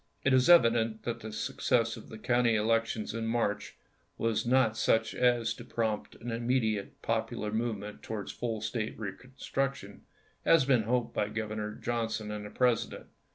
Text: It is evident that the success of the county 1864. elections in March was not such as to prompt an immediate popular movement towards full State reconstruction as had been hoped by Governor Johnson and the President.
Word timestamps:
It 0.23 0.33
is 0.33 0.49
evident 0.49 1.03
that 1.03 1.19
the 1.19 1.31
success 1.31 1.95
of 1.95 2.09
the 2.09 2.17
county 2.17 2.57
1864. 2.57 2.65
elections 2.65 3.13
in 3.13 3.27
March 3.31 3.75
was 4.17 4.47
not 4.47 4.75
such 4.75 5.13
as 5.13 5.53
to 5.53 5.63
prompt 5.63 6.15
an 6.15 6.31
immediate 6.31 6.99
popular 7.03 7.51
movement 7.51 8.01
towards 8.01 8.31
full 8.31 8.61
State 8.61 8.97
reconstruction 8.97 10.01
as 10.43 10.63
had 10.63 10.67
been 10.67 10.83
hoped 10.85 11.13
by 11.13 11.29
Governor 11.29 11.75
Johnson 11.75 12.31
and 12.31 12.47
the 12.47 12.49
President. 12.49 13.05